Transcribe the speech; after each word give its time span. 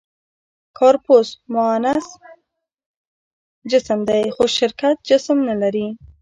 «کارپوس» 0.77 1.27
معنس 1.53 2.07
جسم 3.71 3.99
دی؛ 4.07 4.23
خو 4.35 4.43
شرکت 4.57 4.95
جسم 5.09 5.37
نهلري. 5.47 5.87